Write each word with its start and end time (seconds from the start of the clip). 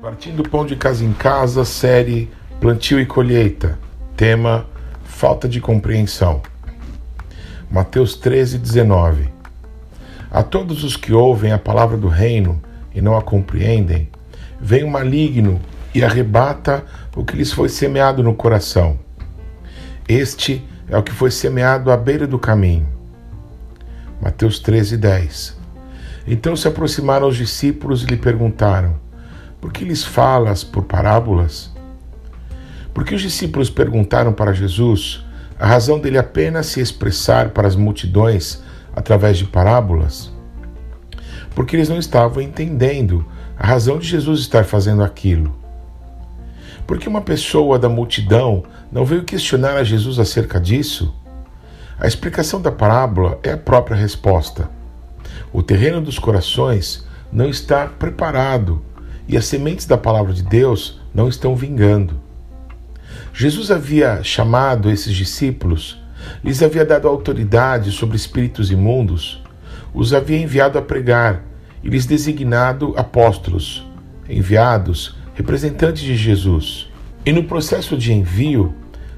Partindo 0.00 0.48
Pão 0.48 0.64
de 0.64 0.76
Casa 0.76 1.04
em 1.04 1.12
Casa, 1.12 1.62
série 1.62 2.30
Plantio 2.58 2.98
e 2.98 3.04
Colheita, 3.04 3.78
tema 4.16 4.66
Falta 5.04 5.46
de 5.46 5.60
Compreensão. 5.60 6.40
Mateus 7.70 8.14
13, 8.14 8.56
19. 8.56 9.28
A 10.30 10.42
todos 10.42 10.82
os 10.82 10.96
que 10.96 11.12
ouvem 11.12 11.52
a 11.52 11.58
palavra 11.58 11.98
do 11.98 12.08
reino 12.08 12.62
e 12.94 13.02
não 13.02 13.14
a 13.14 13.20
compreendem, 13.20 14.08
vem 14.58 14.84
o 14.84 14.90
maligno 14.90 15.60
e 15.94 16.02
arrebata 16.02 16.82
o 17.14 17.22
que 17.22 17.36
lhes 17.36 17.52
foi 17.52 17.68
semeado 17.68 18.22
no 18.22 18.34
coração. 18.34 18.98
Este 20.08 20.66
é 20.88 20.96
o 20.96 21.02
que 21.02 21.12
foi 21.12 21.30
semeado 21.30 21.90
à 21.90 21.96
beira 21.96 22.26
do 22.26 22.38
caminho. 22.38 22.95
Mateus 24.20 24.58
13, 24.58 24.96
10. 24.96 25.56
Então 26.26 26.56
se 26.56 26.66
aproximaram 26.66 27.28
os 27.28 27.36
discípulos 27.36 28.02
e 28.02 28.06
lhe 28.06 28.16
perguntaram: 28.16 28.96
Por 29.60 29.72
que 29.72 29.84
lhes 29.84 30.02
falas 30.02 30.64
por 30.64 30.84
parábolas? 30.84 31.70
Porque 32.92 33.14
os 33.14 33.22
discípulos 33.22 33.68
perguntaram 33.68 34.32
para 34.32 34.52
Jesus 34.52 35.24
a 35.58 35.66
razão 35.66 35.98
dele 35.98 36.18
apenas 36.18 36.66
se 36.66 36.80
expressar 36.80 37.50
para 37.50 37.68
as 37.68 37.76
multidões 37.76 38.62
através 38.94 39.38
de 39.38 39.44
parábolas? 39.44 40.32
Porque 41.54 41.76
eles 41.76 41.88
não 41.88 41.98
estavam 41.98 42.42
entendendo 42.42 43.24
a 43.58 43.66
razão 43.66 43.98
de 43.98 44.06
Jesus 44.06 44.40
estar 44.40 44.64
fazendo 44.64 45.02
aquilo. 45.02 45.54
Porque 46.86 47.08
uma 47.08 47.20
pessoa 47.20 47.78
da 47.78 47.88
multidão 47.88 48.64
não 48.92 49.04
veio 49.04 49.24
questionar 49.24 49.76
a 49.76 49.84
Jesus 49.84 50.18
acerca 50.18 50.60
disso? 50.60 51.14
A 51.98 52.06
explicação 52.06 52.60
da 52.60 52.70
parábola 52.70 53.40
é 53.42 53.52
a 53.52 53.56
própria 53.56 53.96
resposta. 53.96 54.68
O 55.50 55.62
terreno 55.62 56.00
dos 56.00 56.18
corações 56.18 57.06
não 57.32 57.48
está 57.48 57.86
preparado 57.86 58.82
e 59.26 59.34
as 59.34 59.46
sementes 59.46 59.86
da 59.86 59.96
palavra 59.96 60.34
de 60.34 60.42
Deus 60.42 61.00
não 61.14 61.26
estão 61.26 61.56
vingando. 61.56 62.20
Jesus 63.32 63.70
havia 63.70 64.22
chamado 64.22 64.90
esses 64.90 65.14
discípulos, 65.14 65.98
lhes 66.44 66.62
havia 66.62 66.84
dado 66.84 67.08
autoridade 67.08 67.90
sobre 67.90 68.16
espíritos 68.16 68.70
imundos, 68.70 69.42
os 69.94 70.12
havia 70.12 70.38
enviado 70.38 70.78
a 70.78 70.82
pregar 70.82 71.42
e 71.82 71.88
lhes 71.88 72.04
designado 72.04 72.92
apóstolos, 72.96 73.86
enviados 74.28 75.16
representante 75.34 76.04
de 76.04 76.14
Jesus. 76.14 76.90
E 77.24 77.32
no 77.32 77.44
processo 77.44 77.96
de 77.96 78.12
envio, 78.12 78.74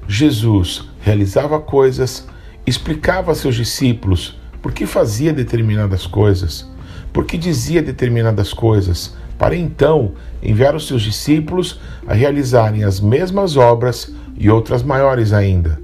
Jesus 0.07 0.87
realizava 1.01 1.59
coisas, 1.59 2.27
explicava 2.69 3.31
a 3.31 3.35
seus 3.35 3.55
discípulos 3.55 4.39
por 4.61 4.71
que 4.71 4.85
fazia 4.85 5.33
determinadas 5.33 6.05
coisas, 6.05 6.69
por 7.11 7.25
que 7.25 7.37
dizia 7.37 7.81
determinadas 7.81 8.53
coisas, 8.53 9.15
para 9.37 9.55
então 9.55 10.13
enviar 10.43 10.75
os 10.75 10.87
seus 10.87 11.01
discípulos 11.01 11.79
a 12.05 12.13
realizarem 12.13 12.83
as 12.83 12.99
mesmas 12.99 13.55
obras 13.57 14.13
e 14.37 14.49
outras 14.49 14.83
maiores 14.83 15.33
ainda. 15.33 15.79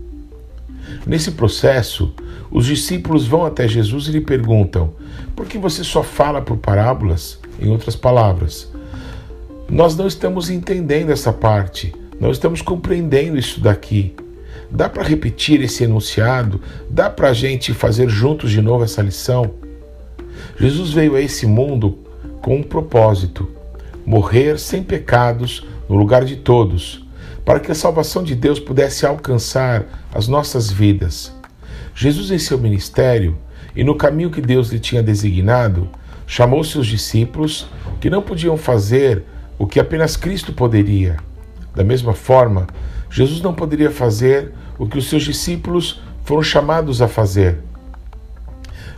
Nesse 1.05 1.31
processo, 1.31 2.13
os 2.51 2.65
discípulos 2.65 3.27
vão 3.27 3.45
até 3.45 3.67
Jesus 3.67 4.07
e 4.07 4.11
lhe 4.11 4.21
perguntam: 4.21 4.93
por 5.35 5.45
que 5.45 5.57
você 5.57 5.83
só 5.83 6.03
fala 6.03 6.41
por 6.41 6.57
parábolas? 6.57 7.39
Em 7.59 7.69
outras 7.69 7.95
palavras, 7.95 8.69
nós 9.69 9.95
não 9.95 10.07
estamos 10.07 10.49
entendendo 10.49 11.09
essa 11.09 11.31
parte, 11.31 11.95
não 12.19 12.31
estamos 12.31 12.61
compreendendo 12.61 13.37
isso 13.37 13.61
daqui. 13.61 14.13
Dá 14.75 14.89
para 14.89 15.03
repetir 15.03 15.61
esse 15.61 15.85
enunciado? 15.85 16.59
Dá 16.89 17.09
para 17.09 17.29
a 17.29 17.33
gente 17.33 17.73
fazer 17.73 18.09
juntos 18.09 18.51
de 18.51 18.61
novo 18.61 18.83
essa 18.83 19.01
lição? 19.01 19.51
Jesus 20.59 20.91
veio 20.91 21.15
a 21.15 21.21
esse 21.21 21.45
mundo 21.45 21.97
com 22.41 22.57
um 22.57 22.63
propósito: 22.63 23.49
morrer 24.05 24.59
sem 24.59 24.83
pecados 24.83 25.65
no 25.87 25.95
lugar 25.95 26.25
de 26.25 26.35
todos, 26.35 27.07
para 27.45 27.61
que 27.61 27.71
a 27.71 27.75
salvação 27.75 28.21
de 28.21 28.35
Deus 28.35 28.59
pudesse 28.59 29.05
alcançar 29.05 29.85
as 30.13 30.27
nossas 30.27 30.69
vidas. 30.69 31.33
Jesus, 31.95 32.29
em 32.29 32.37
seu 32.37 32.57
ministério 32.57 33.37
e 33.73 33.81
no 33.81 33.95
caminho 33.95 34.29
que 34.29 34.41
Deus 34.41 34.73
lhe 34.73 34.79
tinha 34.79 35.01
designado, 35.01 35.87
chamou 36.27 36.65
seus 36.65 36.87
discípulos 36.87 37.65
que 38.01 38.09
não 38.09 38.21
podiam 38.21 38.57
fazer 38.57 39.23
o 39.57 39.65
que 39.65 39.79
apenas 39.79 40.17
Cristo 40.17 40.51
poderia. 40.51 41.15
Da 41.73 41.83
mesma 41.83 42.13
forma, 42.13 42.67
Jesus 43.09 43.39
não 43.41 43.53
poderia 43.53 43.89
fazer 43.89 44.51
o 44.77 44.87
que 44.87 44.97
os 44.97 45.07
seus 45.09 45.23
discípulos 45.23 46.01
foram 46.23 46.43
chamados 46.43 47.01
a 47.01 47.07
fazer. 47.07 47.59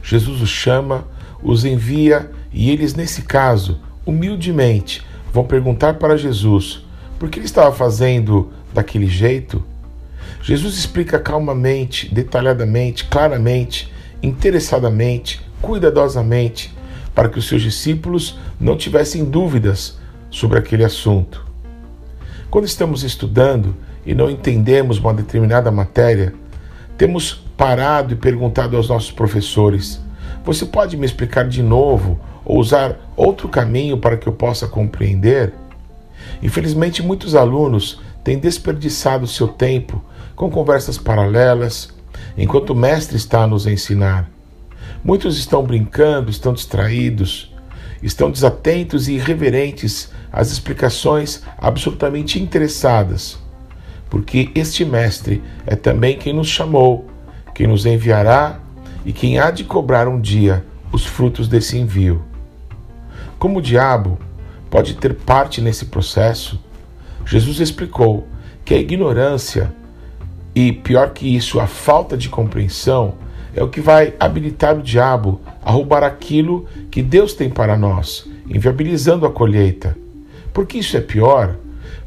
Jesus 0.01 0.41
os 0.41 0.49
chama, 0.49 1.05
os 1.43 1.65
envia 1.65 2.31
e 2.51 2.69
eles, 2.69 2.95
nesse 2.95 3.23
caso, 3.23 3.79
humildemente, 4.05 5.05
vão 5.33 5.43
perguntar 5.43 5.95
para 5.95 6.17
Jesus 6.17 6.85
por 7.19 7.29
que 7.29 7.39
ele 7.39 7.45
estava 7.45 7.75
fazendo 7.75 8.51
daquele 8.73 9.07
jeito. 9.07 9.63
Jesus 10.41 10.77
explica 10.77 11.19
calmamente, 11.19 12.13
detalhadamente, 12.13 13.05
claramente, 13.05 13.91
interessadamente, 14.23 15.41
cuidadosamente, 15.61 16.73
para 17.13 17.27
que 17.27 17.39
os 17.39 17.47
seus 17.47 17.61
discípulos 17.61 18.37
não 18.59 18.77
tivessem 18.77 19.25
dúvidas 19.25 19.97
sobre 20.29 20.59
aquele 20.59 20.83
assunto. 20.83 21.45
Quando 22.49 22.65
estamos 22.65 23.03
estudando 23.03 23.75
e 24.07 24.15
não 24.15 24.31
entendemos 24.31 24.99
uma 24.99 25.13
determinada 25.13 25.69
matéria, 25.69 26.33
temos 26.97 27.33
parado 27.57 28.13
e 28.13 28.15
perguntado 28.15 28.77
aos 28.77 28.87
nossos 28.87 29.11
professores: 29.11 30.01
Você 30.45 30.65
pode 30.65 30.95
me 30.95 31.05
explicar 31.05 31.45
de 31.45 31.61
novo 31.61 32.17
ou 32.45 32.57
usar 32.57 32.97
outro 33.17 33.49
caminho 33.49 33.97
para 33.97 34.15
que 34.15 34.25
eu 34.25 34.31
possa 34.31 34.65
compreender? 34.65 35.53
Infelizmente, 36.41 37.03
muitos 37.03 37.35
alunos 37.35 37.99
têm 38.23 38.39
desperdiçado 38.39 39.27
seu 39.27 39.49
tempo 39.49 40.01
com 40.37 40.49
conversas 40.49 40.97
paralelas, 40.97 41.89
enquanto 42.37 42.69
o 42.69 42.75
mestre 42.75 43.17
está 43.17 43.43
a 43.43 43.47
nos 43.47 43.67
ensinar. 43.67 44.29
Muitos 45.03 45.37
estão 45.37 45.63
brincando, 45.63 46.31
estão 46.31 46.53
distraídos, 46.53 47.53
estão 48.01 48.31
desatentos 48.31 49.09
e 49.09 49.13
irreverentes 49.13 50.11
às 50.31 50.49
explicações 50.49 51.43
absolutamente 51.57 52.41
interessadas, 52.41 53.37
porque 54.09 54.49
este 54.55 54.85
Mestre 54.85 55.43
é 55.65 55.75
também 55.75 56.17
quem 56.17 56.33
nos 56.33 56.47
chamou, 56.47 57.07
quem 57.53 57.67
nos 57.67 57.85
enviará 57.85 58.59
e 59.05 59.11
quem 59.11 59.39
há 59.39 59.51
de 59.51 59.63
cobrar 59.63 60.07
um 60.07 60.19
dia 60.19 60.65
os 60.91 61.05
frutos 61.05 61.47
desse 61.47 61.77
envio. 61.77 62.23
Como 63.39 63.59
o 63.59 63.61
diabo 63.61 64.17
pode 64.69 64.95
ter 64.95 65.13
parte 65.13 65.61
nesse 65.61 65.85
processo, 65.85 66.59
Jesus 67.25 67.59
explicou 67.59 68.27
que 68.63 68.73
a 68.73 68.79
ignorância 68.79 69.73
e, 70.55 70.71
pior 70.71 71.11
que 71.11 71.35
isso, 71.35 71.59
a 71.59 71.67
falta 71.67 72.17
de 72.17 72.29
compreensão 72.29 73.15
é 73.55 73.63
o 73.63 73.69
que 73.69 73.79
vai 73.79 74.13
habilitar 74.19 74.75
o 74.75 74.81
diabo 74.81 75.39
a 75.63 75.71
roubar 75.71 76.03
aquilo 76.03 76.65
que 76.89 77.01
Deus 77.01 77.33
tem 77.33 77.49
para 77.49 77.77
nós, 77.77 78.27
inviabilizando 78.49 79.25
a 79.25 79.31
colheita. 79.31 79.95
Por 80.53 80.65
que 80.65 80.79
isso 80.79 80.97
é 80.97 81.01
pior? 81.01 81.55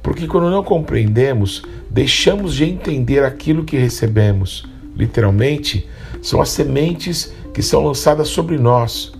Porque 0.02 0.26
quando 0.26 0.50
não 0.50 0.62
compreendemos, 0.64 1.62
deixamos 1.90 2.54
de 2.54 2.64
entender 2.64 3.22
aquilo 3.22 3.64
que 3.64 3.76
recebemos. 3.76 4.64
Literalmente, 4.96 5.88
são 6.22 6.40
as 6.40 6.50
sementes 6.50 7.32
que 7.52 7.62
são 7.62 7.84
lançadas 7.84 8.28
sobre 8.28 8.58
nós, 8.58 9.12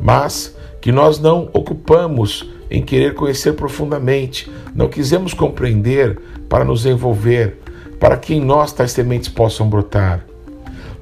mas 0.00 0.56
que 0.80 0.92
nós 0.92 1.18
não 1.18 1.48
ocupamos 1.52 2.48
em 2.70 2.82
querer 2.82 3.14
conhecer 3.14 3.54
profundamente, 3.54 4.50
não 4.74 4.88
quisemos 4.88 5.32
compreender 5.32 6.18
para 6.48 6.64
nos 6.64 6.84
envolver, 6.86 7.58
para 7.98 8.16
que 8.16 8.34
em 8.34 8.40
nós 8.40 8.72
tais 8.72 8.92
sementes 8.92 9.28
possam 9.28 9.68
brotar. 9.68 10.24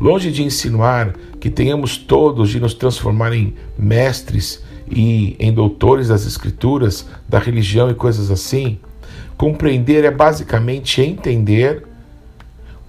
Longe 0.01 0.31
de 0.31 0.45
insinuar 0.45 1.15
que 1.41 1.51
tenhamos 1.51 1.97
todos 1.97 2.51
de 2.51 2.61
nos 2.61 2.75
transformar 2.75 3.33
em 3.33 3.55
mestres 3.79 4.63
e 4.89 5.37
em 5.39 5.53
doutores 5.53 6.09
das 6.09 6.27
Escrituras, 6.27 7.07
da 7.29 7.39
religião 7.39 7.91
e 7.91 7.95
coisas 7.95 8.31
assim, 8.31 8.79
compreender 9.37 10.05
é 10.05 10.11
basicamente 10.11 11.03
entender 11.03 11.85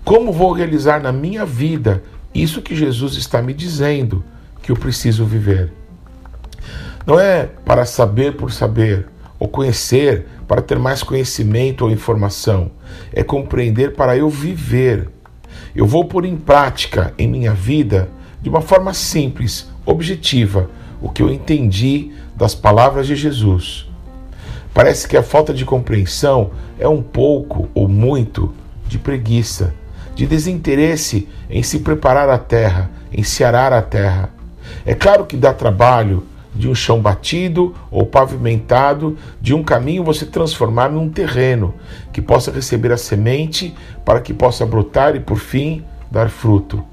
como 0.04 0.32
vou 0.32 0.52
realizar 0.52 1.02
na 1.02 1.12
minha 1.12 1.46
vida 1.46 2.04
isso 2.34 2.62
que 2.62 2.76
Jesus 2.76 3.16
está 3.16 3.42
me 3.42 3.54
dizendo 3.54 4.24
que 4.62 4.72
eu 4.72 4.76
preciso 4.76 5.26
viver. 5.26 5.72
Não 7.06 7.20
é 7.20 7.50
para 7.66 7.86
saber 7.86 8.36
por 8.36 8.52
saber, 8.52 9.08
ou 9.40 9.48
conhecer 9.48 10.26
para 10.48 10.62
ter 10.62 10.80
mais 10.80 11.04
conhecimento 11.04 11.84
ou 11.84 11.92
informação, 11.92 12.72
é 13.12 13.24
compreender 13.24 13.94
para 13.94 14.18
eu 14.18 14.30
viver 14.30 15.10
eu 15.76 15.86
vou 15.86 16.06
pôr 16.06 16.26
em 16.26 16.36
prática 16.36 17.14
em 17.18 17.28
minha 17.28 17.54
vida 17.54 18.10
de 18.42 18.50
uma 18.50 18.62
forma 18.62 18.94
simples, 18.94 19.70
objetiva, 19.86 20.70
o 21.02 21.10
que 21.10 21.22
eu 21.22 21.30
entendi 21.30 22.12
das 22.36 22.56
palavras 22.56 23.08
de 23.08 23.16
Jesus. 23.16 23.88
Parece 24.74 25.08
que 25.08 25.18
a 25.18 25.24
falta 25.24 25.54
de 25.54 25.66
compreensão 25.66 26.52
é 26.80 26.88
um 26.88 27.02
pouco 27.02 27.68
ou 27.74 27.88
muito 27.88 28.54
de 28.88 28.98
preguiça, 28.98 29.74
de 30.16 30.26
desinteresse 30.26 31.28
em 31.50 31.64
se 31.64 31.80
preparar 31.80 32.30
a 32.30 32.38
terra, 32.38 32.90
em 33.12 33.24
se 33.24 33.44
arar 33.44 33.74
a 33.74 33.82
terra. 33.82 34.30
É 34.86 34.94
claro 34.94 35.26
que 35.26 35.36
dá 35.36 35.54
trabalho 35.54 36.24
de 36.54 36.68
um 36.68 36.76
chão 36.76 37.00
batido 37.00 37.76
ou 37.92 38.06
pavimentado, 38.06 39.18
de 39.40 39.54
um 39.54 39.64
caminho 39.64 40.04
você 40.04 40.26
transformar 40.26 40.90
num 40.90 41.10
terreno 41.10 41.74
que 42.12 42.22
possa 42.22 42.52
receber 42.52 42.92
a 42.92 42.98
semente 42.98 43.76
para 44.04 44.20
que 44.20 44.34
possa 44.34 44.66
brotar 44.66 45.16
e 45.16 45.20
por 45.20 45.38
fim 45.38 45.84
dar 46.10 46.30
fruto. 46.30 46.84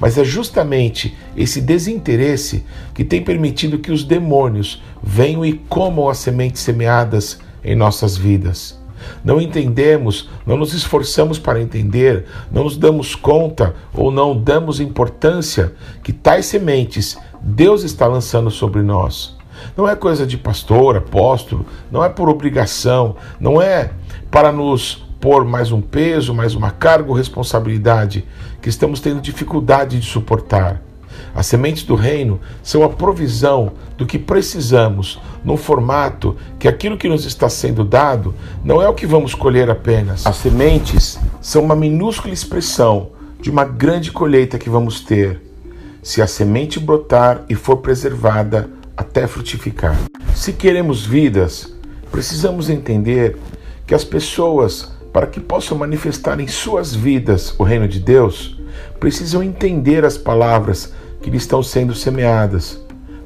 Mas 0.00 0.18
é 0.18 0.24
justamente 0.24 1.16
esse 1.36 1.60
desinteresse 1.60 2.64
que 2.94 3.04
tem 3.04 3.22
permitido 3.22 3.78
que 3.78 3.92
os 3.92 4.04
demônios 4.04 4.82
venham 5.02 5.44
e 5.44 5.52
comam 5.52 6.08
as 6.08 6.18
sementes 6.18 6.62
semeadas 6.62 7.38
em 7.64 7.74
nossas 7.74 8.16
vidas. 8.16 8.78
Não 9.24 9.40
entendemos, 9.40 10.28
não 10.46 10.56
nos 10.56 10.72
esforçamos 10.72 11.38
para 11.38 11.60
entender, 11.60 12.26
não 12.50 12.64
nos 12.64 12.76
damos 12.76 13.14
conta 13.14 13.74
ou 13.92 14.10
não 14.10 14.36
damos 14.36 14.80
importância 14.80 15.74
que 16.02 16.12
tais 16.12 16.46
sementes 16.46 17.16
Deus 17.40 17.82
está 17.82 18.06
lançando 18.06 18.50
sobre 18.50 18.82
nós. 18.82 19.36
Não 19.76 19.88
é 19.88 19.96
coisa 19.96 20.26
de 20.26 20.36
pastor, 20.36 20.96
apóstolo, 20.96 21.66
não 21.90 22.04
é 22.04 22.08
por 22.08 22.28
obrigação, 22.28 23.16
não 23.40 23.60
é 23.60 23.90
para 24.30 24.52
nos 24.52 25.05
pôr 25.20 25.44
mais 25.44 25.72
um 25.72 25.80
peso, 25.80 26.34
mais 26.34 26.54
uma 26.54 26.70
carga 26.70 27.08
ou 27.08 27.14
responsabilidade 27.14 28.24
que 28.60 28.68
estamos 28.68 29.00
tendo 29.00 29.20
dificuldade 29.20 29.98
de 29.98 30.06
suportar. 30.06 30.82
As 31.34 31.46
sementes 31.46 31.82
do 31.82 31.94
reino 31.94 32.40
são 32.62 32.82
a 32.82 32.88
provisão 32.88 33.72
do 33.96 34.06
que 34.06 34.18
precisamos, 34.18 35.20
num 35.44 35.56
formato 35.56 36.36
que 36.58 36.68
aquilo 36.68 36.96
que 36.96 37.08
nos 37.08 37.24
está 37.24 37.48
sendo 37.48 37.84
dado 37.84 38.34
não 38.64 38.80
é 38.80 38.88
o 38.88 38.94
que 38.94 39.06
vamos 39.06 39.34
colher 39.34 39.70
apenas. 39.70 40.26
As 40.26 40.36
sementes 40.36 41.18
são 41.40 41.62
uma 41.62 41.76
minúscula 41.76 42.32
expressão 42.32 43.10
de 43.40 43.50
uma 43.50 43.64
grande 43.64 44.10
colheita 44.10 44.58
que 44.58 44.70
vamos 44.70 45.00
ter, 45.00 45.40
se 46.02 46.22
a 46.22 46.26
semente 46.26 46.80
brotar 46.80 47.42
e 47.48 47.54
for 47.54 47.78
preservada 47.78 48.70
até 48.96 49.26
frutificar. 49.26 49.96
Se 50.34 50.52
queremos 50.52 51.04
vidas, 51.04 51.72
precisamos 52.10 52.70
entender 52.70 53.36
que 53.86 53.94
as 53.94 54.04
pessoas, 54.04 54.90
para 55.16 55.26
que 55.26 55.40
possam 55.40 55.78
manifestar 55.78 56.38
em 56.40 56.46
suas 56.46 56.94
vidas 56.94 57.54
o 57.58 57.62
reino 57.62 57.88
de 57.88 57.98
Deus, 57.98 58.60
precisam 59.00 59.42
entender 59.42 60.04
as 60.04 60.18
palavras 60.18 60.92
que 61.22 61.30
lhe 61.30 61.38
estão 61.38 61.62
sendo 61.62 61.94
semeadas. 61.94 62.78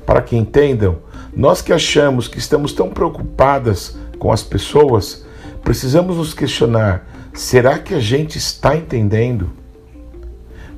Para 0.07 0.23
que 0.23 0.37
entendam, 0.37 0.99
nós 1.35 1.61
que 1.61 1.73
achamos 1.73 2.29
que 2.29 2.39
estamos 2.39 2.73
tão 2.73 2.91
preocupadas 2.91 3.99
com 4.21 4.31
as 4.31 4.41
pessoas, 4.41 5.27
precisamos 5.65 6.17
nos 6.17 6.33
questionar: 6.33 7.09
será 7.35 7.77
que 7.81 7.93
a 7.93 7.99
gente 7.99 8.39
está 8.39 8.77
entendendo? 8.77 9.51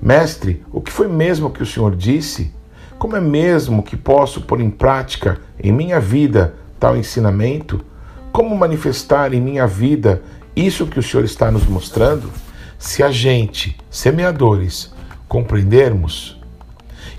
Mestre, 0.00 0.64
o 0.72 0.80
que 0.80 0.90
foi 0.90 1.08
mesmo 1.08 1.50
que 1.50 1.62
o 1.62 1.66
Senhor 1.66 1.94
disse? 1.94 2.54
Como 2.98 3.16
é 3.16 3.20
mesmo 3.20 3.82
que 3.82 3.98
posso 3.98 4.40
pôr 4.40 4.62
em 4.62 4.70
prática 4.70 5.38
em 5.62 5.72
minha 5.72 6.00
vida 6.00 6.54
tal 6.80 6.96
ensinamento? 6.96 7.84
Como 8.32 8.56
manifestar 8.56 9.34
em 9.34 9.42
minha 9.42 9.66
vida 9.66 10.22
isso 10.54 10.86
que 10.86 10.98
o 10.98 11.02
Senhor 11.02 11.24
está 11.24 11.50
nos 11.50 11.64
mostrando? 11.64 12.30
Se 12.78 13.02
a 13.02 13.10
gente, 13.10 13.76
semeadores, 13.90 14.92
compreendermos, 15.28 16.38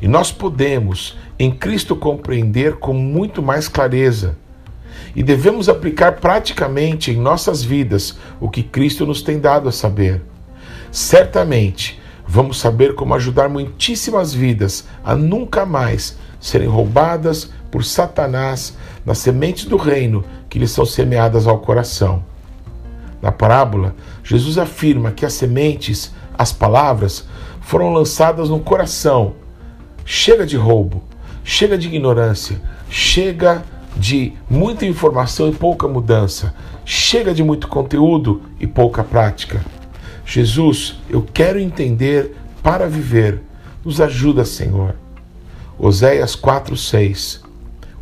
e 0.02 0.08
nós 0.08 0.32
podemos 0.32 1.18
em 1.40 1.50
Cristo 1.50 1.96
compreender 1.96 2.76
com 2.76 2.94
muito 2.94 3.42
mais 3.42 3.68
clareza. 3.68 4.38
E 5.16 5.24
devemos 5.24 5.70
aplicar 5.70 6.18
praticamente 6.18 7.12
em 7.12 7.18
nossas 7.18 7.64
vidas 7.64 8.18
o 8.40 8.50
que 8.50 8.64
Cristo 8.64 9.06
nos 9.06 9.22
tem 9.22 9.40
dado 9.40 9.70
a 9.70 9.72
saber. 9.72 10.22
Certamente, 10.92 12.00
vamos 12.28 12.60
saber 12.60 12.96
como 12.96 13.16
ajudar 13.16 13.50
muitíssimas 13.50 14.34
vidas 14.34 14.86
a 15.04 15.16
nunca 15.16 15.66
mais 15.66 16.18
serem 16.40 16.68
roubadas 16.68 17.50
por 17.72 17.84
Satanás 17.84 18.76
nas 19.06 19.18
sementes 19.18 19.66
do 19.66 19.78
reino 19.78 20.24
que 20.50 20.60
lhes 20.60 20.72
são 20.72 20.86
semeadas 20.86 21.48
ao 21.48 21.60
coração. 21.60 22.24
Na 23.24 23.32
parábola, 23.32 23.96
Jesus 24.22 24.58
afirma 24.58 25.12
que 25.12 25.26
as 25.26 25.32
sementes, 25.32 26.14
as 26.38 26.52
palavras, 26.52 27.26
foram 27.62 27.94
lançadas 27.94 28.50
no 28.50 28.60
coração. 28.60 29.36
Chega 30.04 30.46
de 30.46 30.58
roubo, 30.58 31.02
chega 31.42 31.78
de 31.78 31.88
ignorância, 31.88 32.62
chega 32.90 33.64
de 33.96 34.34
muita 34.50 34.86
informação 34.86 35.48
e 35.48 35.54
pouca 35.54 35.88
mudança, 35.88 36.54
chega 36.84 37.34
de 37.34 37.42
muito 37.42 37.70
conteúdo 37.70 38.42
e 38.60 38.68
pouca 38.68 39.06
prática. 39.06 39.64
Jesus, 40.26 41.00
eu 41.10 41.26
quero 41.34 41.58
entender 41.58 42.36
para 42.62 42.90
viver. 42.90 43.42
Nos 43.86 44.02
ajuda, 44.02 44.44
Senhor. 44.44 44.96
Oséias 45.80 46.36
4:6. 46.36 47.42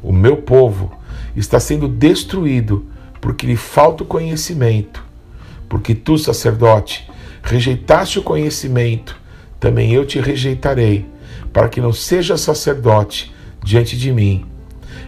O 0.02 0.12
meu 0.12 0.38
povo 0.38 0.92
está 1.36 1.60
sendo 1.60 1.88
destruído 1.88 2.88
porque 3.22 3.46
lhe 3.46 3.56
falta 3.56 4.02
o 4.02 4.08
conhecimento. 4.08 5.00
Porque 5.72 5.96
tu, 5.96 6.18
sacerdote, 6.18 7.10
rejeitaste 7.42 8.20
o 8.20 8.22
conhecimento, 8.22 9.18
também 9.58 9.94
eu 9.94 10.06
te 10.06 10.20
rejeitarei, 10.20 11.06
para 11.54 11.70
que 11.70 11.80
não 11.80 11.94
sejas 11.94 12.42
sacerdote 12.42 13.34
diante 13.64 13.98
de 13.98 14.12
mim. 14.12 14.46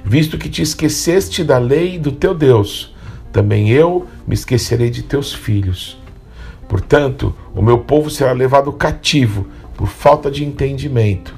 Visto 0.05 0.37
que 0.37 0.47
te 0.47 0.61
esqueceste 0.61 1.43
da 1.43 1.57
lei 1.57 1.99
do 1.99 2.13
teu 2.13 2.33
Deus, 2.33 2.95
também 3.29 3.71
eu 3.71 4.07
me 4.25 4.35
esquecerei 4.35 4.89
de 4.89 5.03
teus 5.03 5.33
filhos. 5.33 6.01
Portanto, 6.69 7.35
o 7.53 7.61
meu 7.61 7.79
povo 7.79 8.09
será 8.09 8.31
levado 8.31 8.71
cativo 8.71 9.45
por 9.75 9.89
falta 9.89 10.31
de 10.31 10.45
entendimento. 10.45 11.35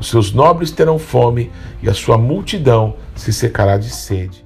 Os 0.00 0.08
seus 0.08 0.32
nobres 0.32 0.70
terão 0.70 0.98
fome 0.98 1.50
e 1.82 1.90
a 1.90 1.94
sua 1.94 2.16
multidão 2.16 2.96
se 3.14 3.34
secará 3.34 3.76
de 3.76 3.90
sede. 3.90 4.41